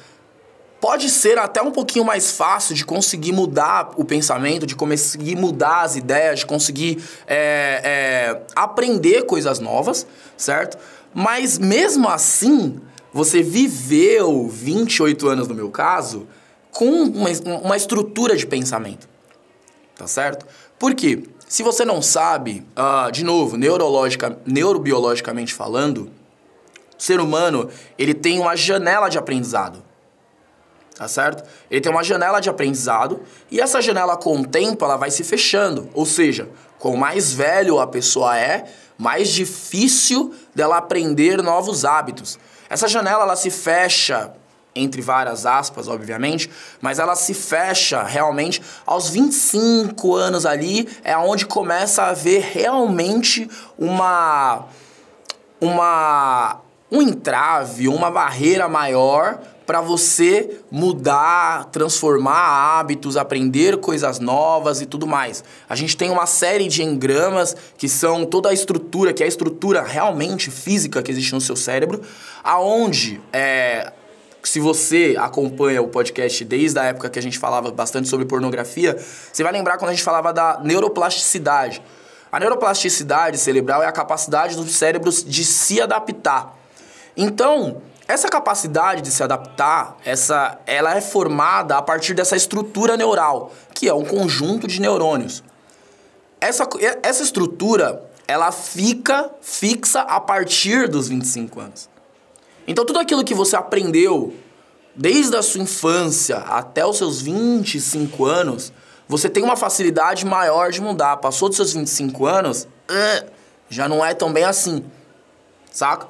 pode 0.81 1.11
ser 1.11 1.39
até 1.39 1.61
um 1.61 1.71
pouquinho 1.71 2.05
mais 2.05 2.33
fácil 2.33 2.75
de 2.75 2.85
conseguir 2.85 3.33
mudar 3.33 3.91
o 3.97 4.05
pensamento, 4.05 4.67
de 4.67 4.75
conseguir 4.75 5.37
mudar 5.37 5.83
as 5.83 5.97
ideias, 5.97 6.41
de 6.41 6.47
conseguir 6.47 7.03
é, 7.27 7.81
é, 7.85 8.43
aprender 8.57 9.27
coisas 9.27 9.59
novas, 9.59 10.07
certo? 10.37 10.79
Mas 11.15 11.59
mesmo 11.59 12.09
assim, 12.09 12.81
você 13.13 13.43
viveu 13.43 14.49
28 14.49 15.29
anos, 15.29 15.49
no 15.49 15.55
meu 15.55 15.71
caso, 15.71 16.27
com 16.71 16.89
uma, 16.89 17.31
uma 17.63 17.77
estrutura 17.77 18.37
de 18.37 18.47
pensamento 18.47 19.11
tá 20.01 20.07
certo? 20.07 20.47
Por 20.79 20.95
quê? 20.95 21.25
Se 21.47 21.63
você 21.63 21.85
não 21.85 22.01
sabe, 22.01 22.67
uh, 22.75 23.13
de 23.13 23.23
novo, 23.23 23.59
neurologica, 23.59 24.39
neurobiologicamente 24.47 25.53
falando, 25.53 26.11
o 26.99 27.03
ser 27.03 27.21
humano 27.21 27.69
ele 27.99 28.15
tem 28.15 28.39
uma 28.39 28.57
janela 28.57 29.11
de 29.11 29.19
aprendizado, 29.19 29.83
tá 31.01 31.09
certo? 31.09 31.43
Ele 31.71 31.81
tem 31.81 31.91
uma 31.91 32.05
janela 32.05 32.41
de 32.41 32.51
aprendizado 32.51 33.23
e 33.51 33.59
essa 33.59 33.81
janela 33.81 34.19
com 34.19 34.39
o 34.39 34.47
tempo 34.47 34.85
ela 34.85 34.99
vai 34.99 35.11
se 35.11 35.25
fechando, 35.25 35.89
ou 35.95 36.05
seja, 36.05 36.47
quanto 36.79 36.99
mais 36.99 37.33
velho 37.33 37.81
a 37.81 37.87
pessoa 37.87 38.39
é, 38.39 38.67
mais 38.99 39.31
difícil 39.31 40.35
dela 40.55 40.77
aprender 40.77 41.43
novos 41.43 41.87
hábitos. 41.87 42.39
Essa 42.69 42.87
janela 42.87 43.23
ela 43.23 43.35
se 43.35 43.49
fecha 43.49 44.31
entre 44.75 45.01
várias 45.01 45.47
aspas, 45.47 45.89
obviamente, 45.89 46.51
mas 46.83 46.99
ela 46.99 47.17
se 47.17 47.33
fecha 47.33 48.03
realmente 48.03 48.61
aos 48.85 49.09
25 49.09 50.15
anos 50.15 50.45
ali, 50.45 50.87
é 51.03 51.17
onde 51.17 51.47
começa 51.47 52.03
a 52.03 52.11
haver 52.11 52.43
realmente 52.43 53.49
uma 53.79 54.67
uma 55.59 56.61
um 56.93 57.01
entrave, 57.01 57.89
uma 57.89 58.11
barreira 58.11 58.69
maior 58.69 59.41
para 59.71 59.81
você 59.81 60.59
mudar, 60.69 61.67
transformar 61.67 62.81
hábitos, 62.81 63.17
aprender 63.17 63.77
coisas 63.77 64.19
novas 64.19 64.81
e 64.81 64.87
tudo 64.87 65.07
mais. 65.07 65.45
A 65.69 65.77
gente 65.77 65.97
tem 65.97 66.11
uma 66.11 66.27
série 66.27 66.67
de 66.67 66.83
engramas 66.83 67.55
que 67.79 67.89
são 67.89 68.27
toda 68.27 68.49
a 68.49 68.53
estrutura, 68.53 69.13
que 69.13 69.23
é 69.23 69.27
a 69.27 69.29
estrutura 69.29 69.81
realmente 69.81 70.51
física 70.51 71.01
que 71.05 71.13
existe 71.13 71.33
no 71.35 71.41
seu 71.41 71.55
cérebro, 71.55 72.03
aonde 72.43 73.21
é, 73.33 73.93
se 74.43 74.59
você 74.59 75.15
acompanha 75.17 75.81
o 75.81 75.87
podcast 75.87 76.45
desde 76.45 76.77
a 76.77 76.87
época 76.87 77.09
que 77.09 77.21
a 77.21 77.23
gente 77.23 77.39
falava 77.39 77.71
bastante 77.71 78.09
sobre 78.09 78.27
pornografia, 78.27 78.99
você 79.33 79.45
vai 79.45 79.53
lembrar 79.53 79.79
quando 79.79 79.91
a 79.91 79.95
gente 79.95 80.03
falava 80.03 80.33
da 80.33 80.59
neuroplasticidade. 80.65 81.81
A 82.33 82.41
neuroplasticidade 82.41 83.39
cerebral 83.39 83.85
é 83.85 83.87
a 83.87 83.93
capacidade 83.93 84.57
dos 84.57 84.75
cérebros 84.75 85.23
de 85.23 85.45
se 85.45 85.81
adaptar. 85.81 86.59
Então, 87.17 87.81
essa 88.11 88.29
capacidade 88.29 89.03
de 89.03 89.11
se 89.11 89.23
adaptar, 89.23 89.97
essa, 90.05 90.59
ela 90.67 90.97
é 90.97 91.01
formada 91.01 91.77
a 91.77 91.83
partir 91.83 92.13
dessa 92.13 92.35
estrutura 92.35 92.97
neural, 92.97 93.53
que 93.73 93.89
é 93.89 93.95
um 93.95 94.05
conjunto 94.05 94.67
de 94.67 94.81
neurônios. 94.81 95.45
Essa, 96.41 96.69
essa 97.03 97.23
estrutura, 97.23 98.03
ela 98.27 98.51
fica 98.51 99.31
fixa 99.41 100.01
a 100.01 100.19
partir 100.19 100.89
dos 100.89 101.07
25 101.09 101.61
anos. 101.61 101.89
Então, 102.67 102.85
tudo 102.85 102.99
aquilo 102.99 103.25
que 103.25 103.35
você 103.35 103.55
aprendeu 103.55 104.35
desde 104.95 105.37
a 105.37 105.43
sua 105.43 105.61
infância 105.61 106.39
até 106.39 106.85
os 106.85 106.99
seus 106.99 107.21
25 107.21 108.25
anos, 108.25 108.73
você 109.07 109.29
tem 109.29 109.45
uma 109.45 109.57
facilidade 109.57 110.27
maior 110.27 110.73
de 110.73 110.81
mudar. 110.81 111.17
Passou 111.19 111.49
dos 111.49 111.57
seus 111.57 111.75
25 111.75 112.27
anos, 112.27 112.67
já 113.69 113.89
não 113.89 114.05
é 114.05 114.15
tão 114.15 114.33
bem 114.33 114.45
assim, 114.45 114.85
saca? 115.71 116.09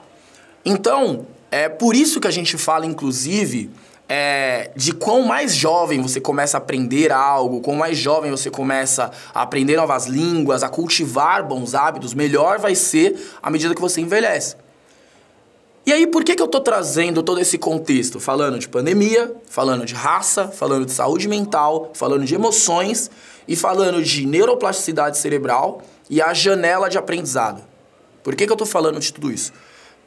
Então, 0.64 1.26
é 1.50 1.68
por 1.68 1.96
isso 1.96 2.20
que 2.20 2.28
a 2.28 2.30
gente 2.30 2.56
fala, 2.56 2.86
inclusive, 2.86 3.70
é, 4.08 4.70
de 4.74 4.92
quão 4.92 5.22
mais 5.22 5.54
jovem 5.54 6.02
você 6.02 6.20
começa 6.20 6.56
a 6.56 6.58
aprender 6.58 7.12
algo, 7.12 7.60
quão 7.60 7.76
mais 7.76 7.96
jovem 7.96 8.30
você 8.30 8.50
começa 8.50 9.10
a 9.32 9.42
aprender 9.42 9.76
novas 9.76 10.06
línguas, 10.06 10.62
a 10.62 10.68
cultivar 10.68 11.46
bons 11.46 11.74
hábitos, 11.74 12.12
melhor 12.12 12.58
vai 12.58 12.74
ser 12.74 13.16
à 13.42 13.50
medida 13.50 13.74
que 13.74 13.80
você 13.80 14.00
envelhece. 14.00 14.56
E 15.86 15.92
aí, 15.92 16.06
por 16.06 16.22
que, 16.22 16.36
que 16.36 16.42
eu 16.42 16.48
tô 16.48 16.60
trazendo 16.60 17.22
todo 17.22 17.40
esse 17.40 17.56
contexto? 17.56 18.20
Falando 18.20 18.58
de 18.58 18.68
pandemia, 18.68 19.34
falando 19.48 19.84
de 19.86 19.94
raça, 19.94 20.48
falando 20.48 20.84
de 20.84 20.92
saúde 20.92 21.26
mental, 21.26 21.90
falando 21.94 22.24
de 22.24 22.34
emoções 22.34 23.10
e 23.48 23.56
falando 23.56 24.02
de 24.02 24.26
neuroplasticidade 24.26 25.18
cerebral 25.18 25.82
e 26.08 26.20
a 26.20 26.34
janela 26.34 26.90
de 26.90 26.98
aprendizado. 26.98 27.62
Por 28.22 28.36
que, 28.36 28.46
que 28.46 28.52
eu 28.52 28.56
tô 28.56 28.66
falando 28.66 29.00
de 29.00 29.12
tudo 29.12 29.32
isso? 29.32 29.52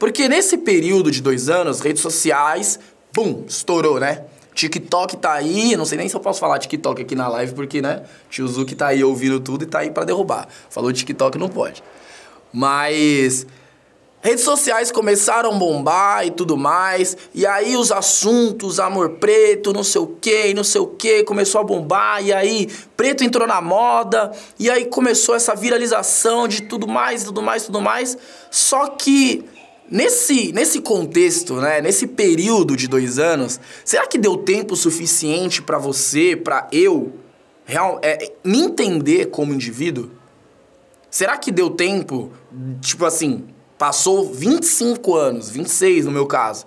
Porque 0.04 0.28
nesse 0.28 0.58
período 0.58 1.10
de 1.10 1.22
dois 1.22 1.48
anos, 1.48 1.80
redes 1.80 2.02
sociais, 2.02 2.78
pum, 3.10 3.42
estourou, 3.48 3.98
né? 3.98 4.26
TikTok 4.52 5.16
tá 5.16 5.32
aí, 5.32 5.74
não 5.78 5.86
sei 5.86 5.96
nem 5.96 6.06
se 6.10 6.14
eu 6.14 6.20
posso 6.20 6.38
falar 6.38 6.58
TikTok 6.58 7.00
aqui 7.00 7.14
na 7.14 7.26
live, 7.26 7.54
porque, 7.54 7.80
né, 7.80 8.02
tio 8.28 8.46
Zuki 8.46 8.74
tá 8.74 8.88
aí 8.88 9.02
ouvindo 9.02 9.40
tudo 9.40 9.64
e 9.64 9.66
tá 9.66 9.78
aí 9.78 9.90
para 9.90 10.04
derrubar. 10.04 10.46
Falou 10.68 10.92
TikTok, 10.92 11.38
não 11.38 11.48
pode. 11.48 11.82
Mas 12.52 13.46
Redes 14.20 14.44
sociais 14.44 14.90
começaram 14.90 15.52
a 15.52 15.54
bombar 15.54 16.26
e 16.26 16.30
tudo 16.30 16.54
mais, 16.54 17.16
e 17.34 17.46
aí 17.46 17.74
os 17.74 17.90
assuntos, 17.90 18.80
amor 18.80 19.12
preto, 19.12 19.72
não 19.72 19.84
sei 19.84 20.02
o 20.02 20.06
que, 20.06 20.52
não 20.52 20.64
sei 20.64 20.82
o 20.82 20.86
que, 20.86 21.24
começou 21.24 21.62
a 21.62 21.64
bombar, 21.64 22.22
e 22.22 22.30
aí 22.30 22.68
preto 22.94 23.24
entrou 23.24 23.46
na 23.46 23.60
moda, 23.60 24.32
e 24.58 24.70
aí 24.70 24.84
começou 24.84 25.34
essa 25.34 25.54
viralização 25.54 26.46
de 26.46 26.62
tudo 26.62 26.86
mais, 26.86 27.24
tudo 27.24 27.42
mais, 27.42 27.66
tudo 27.66 27.80
mais. 27.82 28.18
Só 28.50 28.88
que 28.88 29.44
nesse, 29.90 30.52
nesse 30.52 30.80
contexto, 30.80 31.56
né, 31.56 31.80
nesse 31.80 32.06
período 32.06 32.76
de 32.76 32.88
dois 32.88 33.18
anos, 33.18 33.60
será 33.84 34.06
que 34.06 34.18
deu 34.18 34.36
tempo 34.36 34.76
suficiente 34.76 35.62
para 35.62 35.78
você, 35.78 36.36
para 36.36 36.68
eu, 36.72 37.12
real, 37.64 38.00
é, 38.02 38.32
me 38.44 38.60
entender 38.60 39.26
como 39.26 39.54
indivíduo? 39.54 40.10
Será 41.10 41.36
que 41.36 41.52
deu 41.52 41.70
tempo, 41.70 42.32
tipo 42.80 43.04
assim, 43.04 43.44
Passou 43.78 44.32
25 44.32 45.14
anos, 45.16 45.50
26 45.50 46.06
no 46.06 46.12
meu 46.12 46.26
caso. 46.26 46.64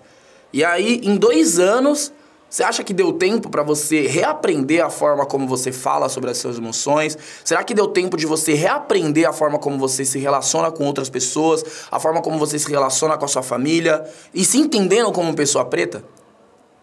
E 0.52 0.64
aí, 0.64 1.02
em 1.04 1.16
dois 1.16 1.58
anos, 1.58 2.12
você 2.50 2.64
acha 2.64 2.84
que 2.84 2.94
deu 2.94 3.12
tempo 3.12 3.50
para 3.50 3.62
você 3.62 4.08
reaprender 4.08 4.84
a 4.84 4.90
forma 4.90 5.26
como 5.26 5.46
você 5.48 5.72
fala 5.72 6.08
sobre 6.08 6.30
as 6.30 6.38
suas 6.38 6.58
emoções? 6.58 7.18
Será 7.44 7.62
que 7.64 7.74
deu 7.74 7.88
tempo 7.88 8.16
de 8.16 8.26
você 8.26 8.54
reaprender 8.54 9.28
a 9.28 9.34
forma 9.34 9.60
como 9.60 9.78
você 9.78 10.06
se 10.06 10.18
relaciona 10.18 10.72
com 10.72 10.86
outras 10.86 11.10
pessoas, 11.10 11.64
a 11.92 12.00
forma 12.00 12.22
como 12.22 12.40
você 12.40 12.58
se 12.58 12.70
relaciona 12.70 13.18
com 13.18 13.26
a 13.26 13.28
sua 13.28 13.44
família 13.44 14.10
e 14.34 14.46
se 14.46 14.58
entendendo 14.58 15.12
como 15.12 15.36
pessoa 15.36 15.66
preta? 15.66 16.04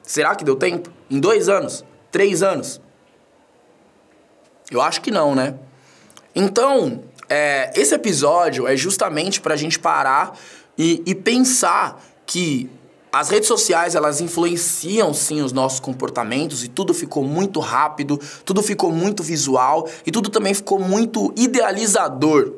Será 0.03 0.35
que 0.35 0.45
deu 0.45 0.55
tempo? 0.55 0.91
Em 1.11 1.19
dois 1.19 1.49
anos? 1.49 1.83
Três 2.13 2.43
anos? 2.43 2.79
Eu 4.71 4.83
acho 4.83 5.01
que 5.01 5.11
não, 5.11 5.35
né? 5.35 5.55
Então, 6.35 7.03
é, 7.29 7.73
esse 7.75 7.95
episódio 7.95 8.69
é 8.69 8.77
justamente 8.77 9.41
para 9.41 9.55
a 9.55 9.57
gente 9.57 9.79
parar 9.79 10.39
e, 10.77 11.03
e 11.07 11.15
pensar 11.15 12.03
que 12.27 12.69
as 13.15 13.29
redes 13.31 13.47
sociais 13.47 13.95
elas 13.95 14.21
influenciam 14.21 15.15
sim 15.15 15.41
os 15.41 15.53
nossos 15.53 15.79
comportamentos 15.79 16.65
e 16.65 16.69
tudo 16.69 16.93
ficou 16.93 17.23
muito 17.23 17.61
rápido, 17.61 18.21
tudo 18.45 18.61
ficou 18.61 18.91
muito 18.91 19.23
visual 19.23 19.89
e 20.05 20.11
tudo 20.11 20.29
também 20.29 20.53
ficou 20.53 20.81
muito 20.81 21.33
idealizador. 21.37 22.55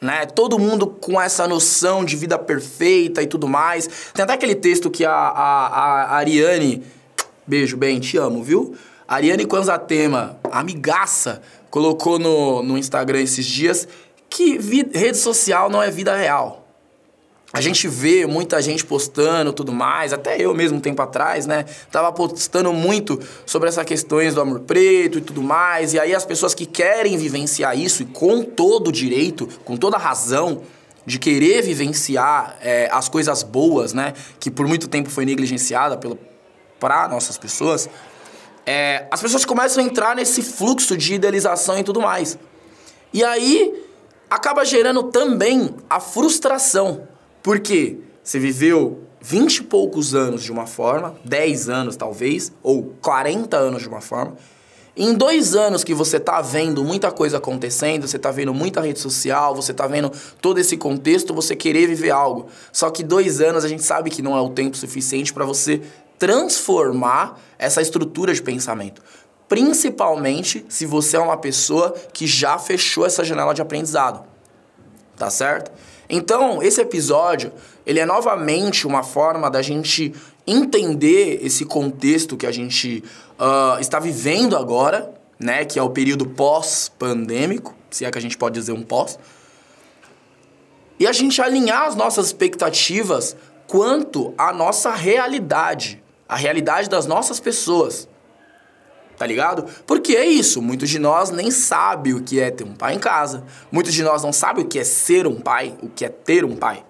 Né? 0.00 0.24
Todo 0.24 0.58
mundo 0.58 0.86
com 0.86 1.20
essa 1.20 1.46
noção 1.46 2.02
de 2.02 2.16
vida 2.16 2.38
perfeita 2.38 3.20
e 3.20 3.26
tudo 3.26 3.46
mais. 3.46 3.86
Tem 4.14 4.22
até 4.22 4.32
aquele 4.32 4.54
texto 4.54 4.90
que 4.90 5.04
a, 5.04 5.12
a, 5.12 5.66
a 5.66 6.16
Ariane. 6.16 6.82
Beijo, 7.46 7.76
bem, 7.76 8.00
te 8.00 8.16
amo, 8.16 8.42
viu? 8.42 8.74
Ariane 9.06 9.44
Quanzatema, 9.44 10.38
amigaça, 10.50 11.42
colocou 11.68 12.18
no, 12.18 12.62
no 12.62 12.78
Instagram 12.78 13.20
esses 13.20 13.44
dias 13.44 13.86
que 14.30 14.56
rede 14.94 15.18
social 15.18 15.68
não 15.68 15.82
é 15.82 15.90
vida 15.90 16.16
real. 16.16 16.67
A 17.52 17.60
gente 17.62 17.88
vê 17.88 18.26
muita 18.26 18.60
gente 18.60 18.84
postando 18.84 19.52
tudo 19.52 19.72
mais, 19.72 20.12
até 20.12 20.38
eu 20.38 20.54
mesmo 20.54 20.80
tempo 20.80 21.00
atrás, 21.00 21.46
né? 21.46 21.64
Tava 21.90 22.12
postando 22.12 22.72
muito 22.72 23.18
sobre 23.46 23.68
essas 23.68 23.84
questões 23.84 24.34
do 24.34 24.40
amor 24.40 24.60
preto 24.60 25.18
e 25.18 25.20
tudo 25.20 25.42
mais. 25.42 25.94
E 25.94 25.98
aí 25.98 26.14
as 26.14 26.26
pessoas 26.26 26.54
que 26.54 26.66
querem 26.66 27.16
vivenciar 27.16 27.78
isso, 27.78 28.02
e 28.02 28.06
com 28.06 28.42
todo 28.42 28.92
direito, 28.92 29.48
com 29.64 29.76
toda 29.76 29.96
razão, 29.96 30.62
de 31.06 31.18
querer 31.18 31.62
vivenciar 31.62 32.58
é, 32.60 32.88
as 32.92 33.08
coisas 33.08 33.42
boas, 33.42 33.94
né? 33.94 34.12
Que 34.38 34.50
por 34.50 34.66
muito 34.66 34.86
tempo 34.86 35.08
foi 35.08 35.24
negligenciada 35.24 35.98
para 36.78 37.08
nossas 37.08 37.38
pessoas 37.38 37.88
é, 38.68 39.06
as 39.10 39.22
pessoas 39.22 39.46
começam 39.46 39.82
a 39.82 39.86
entrar 39.86 40.14
nesse 40.14 40.42
fluxo 40.42 40.94
de 40.94 41.14
idealização 41.14 41.78
e 41.78 41.82
tudo 41.82 42.02
mais. 42.02 42.38
E 43.14 43.24
aí 43.24 43.82
acaba 44.28 44.62
gerando 44.62 45.04
também 45.04 45.74
a 45.88 45.98
frustração. 45.98 47.08
Porque 47.48 47.96
você 48.22 48.38
viveu 48.38 49.04
20 49.22 49.56
e 49.56 49.62
poucos 49.62 50.14
anos 50.14 50.42
de 50.42 50.52
uma 50.52 50.66
forma, 50.66 51.16
10 51.24 51.70
anos 51.70 51.96
talvez, 51.96 52.52
ou 52.62 52.92
40 53.00 53.56
anos 53.56 53.80
de 53.80 53.88
uma 53.88 54.02
forma. 54.02 54.36
Em 54.94 55.14
dois 55.14 55.54
anos 55.54 55.82
que 55.82 55.94
você 55.94 56.20
tá 56.20 56.42
vendo 56.42 56.84
muita 56.84 57.10
coisa 57.10 57.38
acontecendo, 57.38 58.06
você 58.06 58.18
tá 58.18 58.30
vendo 58.30 58.52
muita 58.52 58.82
rede 58.82 58.98
social, 58.98 59.54
você 59.54 59.72
tá 59.72 59.86
vendo 59.86 60.12
todo 60.42 60.58
esse 60.58 60.76
contexto, 60.76 61.32
você 61.32 61.56
querer 61.56 61.86
viver 61.86 62.10
algo. 62.10 62.48
Só 62.70 62.90
que 62.90 63.02
dois 63.02 63.40
anos 63.40 63.64
a 63.64 63.68
gente 63.68 63.82
sabe 63.82 64.10
que 64.10 64.20
não 64.20 64.36
é 64.36 64.40
o 64.42 64.50
tempo 64.50 64.76
suficiente 64.76 65.32
para 65.32 65.46
você 65.46 65.80
transformar 66.18 67.40
essa 67.58 67.80
estrutura 67.80 68.34
de 68.34 68.42
pensamento. 68.42 69.00
Principalmente 69.48 70.66
se 70.68 70.84
você 70.84 71.16
é 71.16 71.20
uma 71.20 71.38
pessoa 71.38 71.94
que 72.12 72.26
já 72.26 72.58
fechou 72.58 73.06
essa 73.06 73.24
janela 73.24 73.54
de 73.54 73.62
aprendizado. 73.62 74.22
Tá 75.16 75.30
certo? 75.30 75.72
Então, 76.08 76.62
esse 76.62 76.80
episódio, 76.80 77.52
ele 77.84 78.00
é 78.00 78.06
novamente 78.06 78.86
uma 78.86 79.02
forma 79.02 79.50
da 79.50 79.60
gente 79.60 80.14
entender 80.46 81.40
esse 81.42 81.66
contexto 81.66 82.36
que 82.36 82.46
a 82.46 82.50
gente 82.52 83.04
uh, 83.38 83.78
está 83.78 83.98
vivendo 83.98 84.56
agora, 84.56 85.12
né? 85.38 85.64
Que 85.64 85.78
é 85.78 85.82
o 85.82 85.90
período 85.90 86.26
pós-pandêmico, 86.26 87.74
se 87.90 88.04
é 88.04 88.10
que 88.10 88.16
a 88.16 88.22
gente 88.22 88.38
pode 88.38 88.58
dizer 88.58 88.72
um 88.72 88.82
pós. 88.82 89.18
E 90.98 91.06
a 91.06 91.12
gente 91.12 91.42
alinhar 91.42 91.82
as 91.82 91.94
nossas 91.94 92.26
expectativas 92.26 93.36
quanto 93.66 94.32
à 94.38 94.52
nossa 94.52 94.90
realidade, 94.94 96.02
a 96.26 96.34
realidade 96.34 96.88
das 96.88 97.06
nossas 97.06 97.38
pessoas. 97.38 98.08
Tá 99.18 99.26
ligado? 99.26 99.66
Porque 99.84 100.14
é 100.14 100.24
isso, 100.24 100.62
muitos 100.62 100.88
de 100.88 100.98
nós 100.98 101.30
nem 101.30 101.50
sabem 101.50 102.14
o 102.14 102.22
que 102.22 102.38
é 102.38 102.50
ter 102.50 102.62
um 102.62 102.74
pai 102.74 102.94
em 102.94 102.98
casa. 103.00 103.44
Muitos 103.70 103.92
de 103.92 104.04
nós 104.04 104.22
não 104.22 104.32
sabem 104.32 104.64
o 104.64 104.68
que 104.68 104.78
é 104.78 104.84
ser 104.84 105.26
um 105.26 105.40
pai, 105.40 105.74
o 105.82 105.88
que 105.88 106.04
é 106.04 106.08
ter 106.08 106.44
um 106.44 106.54
pai. 106.54 106.84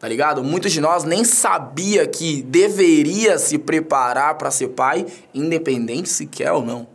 Tá 0.00 0.08
ligado? 0.08 0.42
Muitos 0.42 0.72
de 0.72 0.80
nós 0.80 1.04
nem 1.04 1.24
sabia 1.24 2.06
que 2.06 2.40
deveria 2.42 3.36
se 3.36 3.58
preparar 3.58 4.36
para 4.38 4.50
ser 4.50 4.68
pai, 4.68 5.04
independente 5.34 6.08
se 6.08 6.24
quer 6.24 6.52
ou 6.52 6.64
não. 6.64 6.86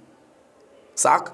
Saca? 0.96 1.34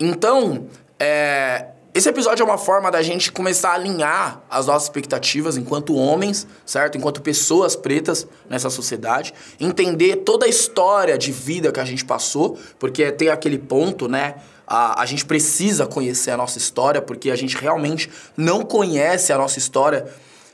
Então, 0.00 0.66
é, 0.98 1.66
esse 1.94 2.08
episódio 2.08 2.42
é 2.42 2.44
uma 2.44 2.58
forma 2.58 2.90
da 2.90 3.00
gente 3.02 3.30
começar 3.30 3.70
a 3.70 3.74
alinhar 3.74 4.42
as 4.50 4.66
nossas 4.66 4.88
expectativas 4.88 5.56
enquanto 5.56 5.94
homens, 5.94 6.44
certo? 6.66 6.98
Enquanto 6.98 7.22
pessoas 7.22 7.76
pretas 7.76 8.26
nessa 8.50 8.68
sociedade, 8.68 9.32
entender 9.60 10.16
toda 10.16 10.44
a 10.44 10.48
história 10.48 11.16
de 11.16 11.30
vida 11.30 11.70
que 11.70 11.78
a 11.78 11.84
gente 11.84 12.04
passou, 12.04 12.58
porque 12.80 13.12
tem 13.12 13.28
aquele 13.28 13.58
ponto, 13.58 14.08
né? 14.08 14.34
A, 14.66 15.02
a 15.02 15.06
gente 15.06 15.24
precisa 15.24 15.86
conhecer 15.86 16.32
a 16.32 16.36
nossa 16.36 16.58
história, 16.58 17.00
porque 17.00 17.30
a 17.30 17.36
gente 17.36 17.56
realmente 17.56 18.10
não 18.36 18.64
conhece 18.64 19.32
a 19.32 19.38
nossa 19.38 19.60
história. 19.60 20.04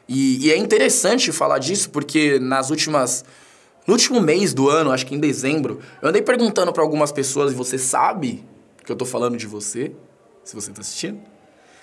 E, 0.07 0.47
e 0.47 0.53
é 0.53 0.59
interessante 0.59 1.33
falar 1.33 1.59
disso, 1.59 1.89
porque 1.89 2.39
nas 2.39 2.69
últimas. 2.69 3.25
No 3.87 3.95
último 3.95 4.21
mês 4.21 4.53
do 4.53 4.69
ano, 4.69 4.93
acho 4.93 5.07
que 5.07 5.15
em 5.15 5.19
dezembro, 5.19 5.81
eu 6.03 6.11
andei 6.11 6.21
perguntando 6.21 6.71
para 6.71 6.83
algumas 6.83 7.11
pessoas, 7.11 7.51
e 7.51 7.55
você 7.55 7.79
sabe 7.79 8.45
que 8.85 8.93
eu 8.93 8.97
tô 8.97 9.07
falando 9.07 9.39
de 9.39 9.47
você? 9.47 9.91
se 10.45 10.55
você 10.55 10.71
está 10.71 10.81
assistindo. 10.81 11.21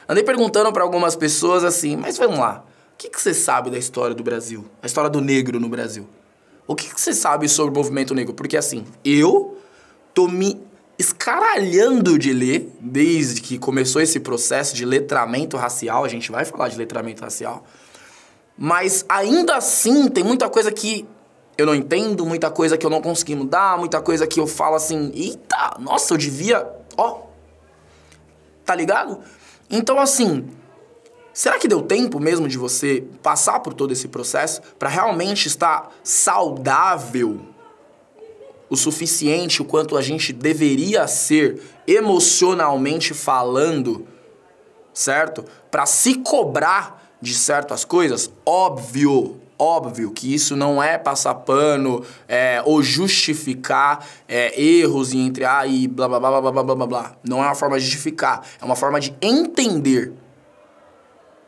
Andei 0.07 0.23
perguntando 0.23 0.71
para 0.71 0.83
algumas 0.83 1.15
pessoas 1.15 1.63
assim, 1.63 1.95
mas 1.97 2.17
vamos 2.17 2.39
lá, 2.39 2.63
o 2.93 2.97
que, 2.97 3.09
que 3.09 3.21
você 3.21 3.33
sabe 3.33 3.69
da 3.69 3.77
história 3.77 4.15
do 4.15 4.23
Brasil? 4.23 4.65
A 4.81 4.85
história 4.85 5.09
do 5.09 5.19
negro 5.19 5.59
no 5.59 5.67
Brasil? 5.67 6.07
O 6.65 6.75
que, 6.75 6.93
que 6.93 6.99
você 6.99 7.13
sabe 7.13 7.47
sobre 7.49 7.73
o 7.73 7.75
movimento 7.75 8.13
negro? 8.13 8.33
Porque 8.33 8.57
assim, 8.57 8.85
eu 9.03 9.57
tô 10.13 10.27
me 10.27 10.61
escaralhando 10.97 12.17
de 12.17 12.33
ler 12.33 12.73
desde 12.79 13.41
que 13.41 13.57
começou 13.57 14.01
esse 14.01 14.19
processo 14.19 14.75
de 14.75 14.83
letramento 14.83 15.55
racial. 15.55 16.03
A 16.03 16.07
gente 16.09 16.31
vai 16.31 16.43
falar 16.43 16.69
de 16.69 16.77
letramento 16.77 17.21
racial. 17.21 17.65
Mas 18.57 19.05
ainda 19.07 19.55
assim, 19.55 20.07
tem 20.09 20.23
muita 20.23 20.49
coisa 20.49 20.71
que 20.71 21.07
eu 21.57 21.65
não 21.65 21.75
entendo, 21.75 22.25
muita 22.25 22.49
coisa 22.49 22.77
que 22.77 22.85
eu 22.85 22.89
não 22.89 23.01
consegui 23.01 23.35
mudar, 23.35 23.77
muita 23.77 24.01
coisa 24.01 24.25
que 24.25 24.39
eu 24.39 24.47
falo 24.47 24.75
assim, 24.75 25.11
eita, 25.13 25.77
nossa, 25.79 26.13
eu 26.13 26.17
devia, 26.17 26.67
ó, 26.97 27.27
Tá 28.67 28.75
ligado? 28.75 29.19
Então, 29.69 29.99
assim, 29.99 30.47
será 31.33 31.59
que 31.59 31.67
deu 31.67 31.81
tempo 31.81 32.19
mesmo 32.19 32.47
de 32.47 32.57
você 32.57 33.03
passar 33.21 33.59
por 33.59 33.73
todo 33.73 33.91
esse 33.91 34.07
processo 34.07 34.61
para 34.79 34.89
realmente 34.89 35.47
estar 35.47 35.91
saudável 36.03 37.39
o 38.69 38.75
suficiente 38.75 39.61
o 39.61 39.65
quanto 39.65 39.95
a 39.95 40.01
gente 40.01 40.33
deveria 40.33 41.07
ser 41.07 41.61
emocionalmente 41.87 43.13
falando, 43.13 44.05
certo? 44.93 45.45
Para 45.71 45.85
se 45.85 46.15
cobrar 46.15 47.17
de 47.21 47.33
certas 47.33 47.85
coisas? 47.85 48.31
Óbvio, 48.45 49.39
Óbvio 49.59 50.11
que 50.11 50.31
isso 50.31 50.55
não 50.55 50.81
é 50.81 50.99
passar 50.99 51.33
pano 51.33 52.05
é, 52.27 52.61
ou 52.63 52.83
justificar 52.83 54.05
é, 54.27 54.59
erros 54.61 55.13
e 55.13 55.17
entre 55.17 55.45
ah 55.45 55.65
e 55.65 55.87
blá 55.87 56.07
blá 56.07 56.19
blá 56.19 56.41
blá 56.41 56.51
blá 56.51 56.63
blá 56.63 56.75
blá 56.75 56.87
blá. 56.87 57.15
Não 57.27 57.43
é 57.43 57.47
uma 57.47 57.55
forma 57.55 57.79
de 57.79 57.85
justificar, 57.85 58.43
é 58.61 58.63
uma 58.63 58.75
forma 58.75 58.99
de 58.99 59.15
entender. 59.19 60.13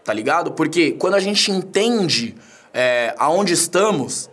Tá 0.03 0.11
ligado? 0.11 0.53
Porque 0.53 0.93
quando 0.93 1.13
a 1.13 1.19
gente 1.19 1.51
entende 1.51 2.35
é, 2.73 3.13
aonde 3.19 3.53
estamos, 3.53 4.27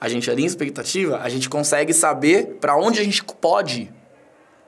a 0.00 0.08
gente 0.08 0.30
alinha 0.30 0.46
expectativa, 0.46 1.18
a 1.18 1.28
gente 1.28 1.50
consegue 1.50 1.92
saber 1.92 2.56
para 2.58 2.76
onde 2.76 2.98
a 2.98 3.04
gente 3.04 3.22
pode 3.22 3.82
ir. 3.82 3.92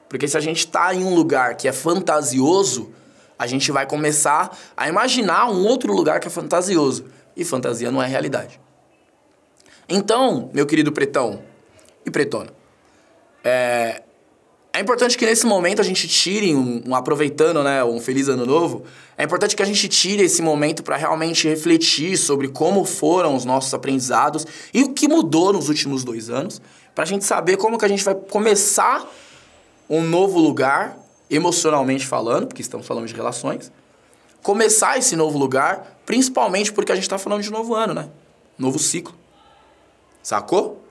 Porque 0.07 0.29
se 0.29 0.37
a 0.37 0.40
gente 0.40 0.59
está 0.59 0.94
em 0.94 1.03
um 1.03 1.14
lugar 1.14 1.55
que 1.55 1.66
é 1.66 1.73
fantasioso, 1.73 2.92
a 3.38 3.46
gente 3.46 3.73
vai 3.73 3.87
começar 3.87 4.55
a 4.77 4.87
imaginar 4.87 5.49
um 5.51 5.64
outro 5.64 5.94
lugar 5.94 6.20
que 6.20 6.27
é 6.27 6.31
fantasioso 6.31 7.07
e 7.36 7.44
fantasia 7.44 7.90
não 7.90 8.02
é 8.02 8.06
realidade. 8.06 8.60
Então, 9.88 10.50
meu 10.52 10.66
querido 10.66 10.92
pretão 10.92 11.42
e 12.06 12.10
pretona, 12.10 12.50
é, 13.42 14.02
é 14.72 14.80
importante 14.80 15.18
que 15.18 15.26
nesse 15.26 15.46
momento 15.46 15.80
a 15.80 15.84
gente 15.84 16.06
tire, 16.06 16.54
um, 16.54 16.82
um, 16.86 16.94
aproveitando 16.94 17.62
né, 17.62 17.82
um 17.82 18.00
feliz 18.00 18.28
ano 18.28 18.46
novo, 18.46 18.84
é 19.18 19.24
importante 19.24 19.56
que 19.56 19.62
a 19.62 19.66
gente 19.66 19.88
tire 19.88 20.22
esse 20.22 20.40
momento 20.40 20.82
para 20.82 20.96
realmente 20.96 21.48
refletir 21.48 22.16
sobre 22.16 22.48
como 22.48 22.84
foram 22.84 23.34
os 23.34 23.44
nossos 23.44 23.74
aprendizados 23.74 24.46
e 24.72 24.84
o 24.84 24.92
que 24.92 25.08
mudou 25.08 25.52
nos 25.52 25.68
últimos 25.68 26.04
dois 26.04 26.30
anos, 26.30 26.62
para 26.94 27.02
a 27.02 27.06
gente 27.06 27.24
saber 27.24 27.56
como 27.56 27.78
que 27.78 27.84
a 27.84 27.88
gente 27.88 28.04
vai 28.04 28.14
começar 28.14 29.04
um 29.88 30.02
novo 30.02 30.38
lugar, 30.38 30.96
emocionalmente 31.28 32.06
falando, 32.06 32.46
porque 32.46 32.62
estamos 32.62 32.86
falando 32.86 33.06
de 33.06 33.14
relações, 33.14 33.72
começar 34.40 34.98
esse 34.98 35.16
novo 35.16 35.36
lugar, 35.36 35.99
principalmente 36.11 36.73
porque 36.73 36.90
a 36.90 36.96
gente 36.96 37.05
está 37.05 37.18
falando 37.18 37.40
de 37.40 37.53
novo 37.53 37.73
ano, 37.73 37.94
né? 37.94 38.09
Novo 38.59 38.81
ciclo. 38.81 39.14
Sacou? 40.20 40.83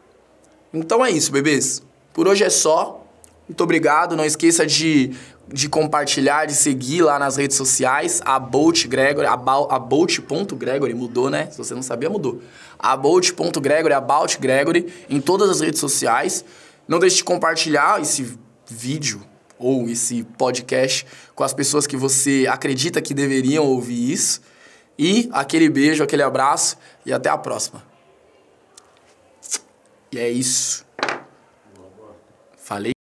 Então 0.74 1.06
é 1.06 1.12
isso, 1.12 1.30
bebês. 1.30 1.84
Por 2.14 2.26
hoje 2.26 2.46
é 2.46 2.50
só. 2.50 3.06
Muito 3.46 3.62
obrigado. 3.62 4.16
Não 4.16 4.24
esqueça 4.24 4.66
de, 4.66 5.14
de 5.46 5.68
compartilhar, 5.68 6.46
de 6.46 6.56
seguir 6.56 7.02
lá 7.02 7.20
nas 7.20 7.36
redes 7.36 7.58
sociais. 7.58 8.22
A 8.24 8.40
Bolt 8.40 8.88
Gregory, 8.88 9.28
a, 9.28 9.34
a 9.34 9.78
Bolt.gregory 9.78 10.94
mudou, 10.94 11.30
né? 11.30 11.50
Se 11.52 11.58
você 11.58 11.76
não 11.76 11.84
sabia, 11.84 12.10
mudou. 12.10 12.42
A 12.80 12.96
Bolt.gregory, 12.96 13.94
a 13.94 14.00
Bolt 14.00 14.38
Gregory, 14.40 14.88
em 15.10 15.20
todas 15.20 15.50
as 15.50 15.60
redes 15.60 15.82
sociais. 15.82 16.46
Não 16.88 16.98
deixe 16.98 17.18
de 17.18 17.26
compartilhar 17.26 18.02
esse 18.02 18.40
vídeo 18.66 19.22
ou 19.58 19.90
esse 19.90 20.24
podcast 20.38 21.06
com 21.36 21.44
as 21.44 21.54
pessoas 21.54 21.86
que 21.86 21.98
você 21.98 22.48
acredita 22.50 23.02
que 23.02 23.14
deveriam 23.14 23.66
ouvir 23.66 24.14
isso. 24.14 24.48
E 25.02 25.30
aquele 25.32 25.70
beijo, 25.70 26.04
aquele 26.04 26.24
abraço 26.24 26.78
e 27.06 27.14
até 27.14 27.30
a 27.30 27.38
próxima. 27.38 27.82
E 30.12 30.20
é 30.20 30.30
isso. 30.30 30.86
Falei. 32.58 32.99